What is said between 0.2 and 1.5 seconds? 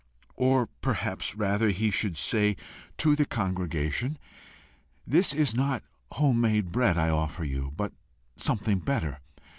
Or perhaps